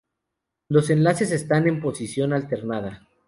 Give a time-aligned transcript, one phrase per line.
[0.67, 3.07] Los enlaces están en posición alternada.